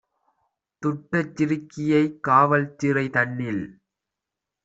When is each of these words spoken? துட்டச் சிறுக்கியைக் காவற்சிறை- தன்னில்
துட்டச் 0.81 1.33
சிறுக்கியைக் 1.35 2.17
காவற்சிறை- 2.27 3.05
தன்னில் 3.15 3.63